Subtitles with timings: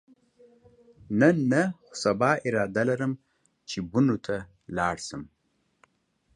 [1.19, 3.11] نن نه، خو سبا اراده لرم
[3.69, 4.35] چې بنو ته
[4.75, 5.23] لاړ شم.